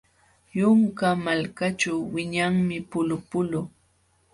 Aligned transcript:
Yunka 0.57 1.07
malakaćhu 1.23 1.93
wiñanmi 2.13 2.77
pulupulu. 2.89 3.61